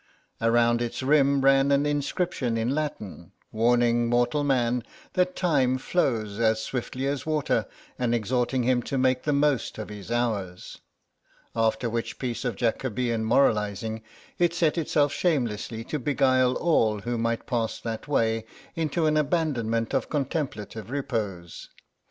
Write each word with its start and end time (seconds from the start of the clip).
Around 0.41 0.81
its 0.81 1.03
rim 1.03 1.41
ran 1.41 1.71
an 1.71 1.85
inscription 1.85 2.57
in 2.57 2.73
Latin, 2.73 3.33
warning 3.51 4.07
mortal 4.07 4.43
man 4.43 4.81
that 5.13 5.35
time 5.35 5.77
flows 5.77 6.39
as 6.39 6.59
swiftly 6.59 7.05
as 7.05 7.27
water 7.27 7.67
and 7.99 8.15
exhorting 8.15 8.63
him 8.63 8.81
to 8.81 8.97
make 8.97 9.21
the 9.25 9.31
most 9.31 9.77
of 9.77 9.89
his 9.89 10.09
hours; 10.09 10.79
after 11.55 11.87
which 11.87 12.17
piece 12.17 12.43
of 12.43 12.55
Jacobean 12.55 13.23
moralising 13.23 14.01
it 14.39 14.55
set 14.55 14.75
itself 14.75 15.11
shamelessly 15.13 15.83
to 15.83 15.99
beguile 15.99 16.55
all 16.55 17.01
who 17.01 17.15
might 17.15 17.45
pass 17.45 17.79
that 17.79 18.07
way 18.07 18.45
into 18.75 19.05
an 19.05 19.17
abandonment 19.17 19.93
of 19.93 20.09
contemplative 20.09 20.89
repose. 20.89 21.69